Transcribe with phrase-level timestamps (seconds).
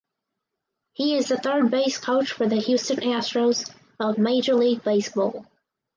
[0.93, 5.45] He is the third base coach for the Houston Astros of Major League Baseball.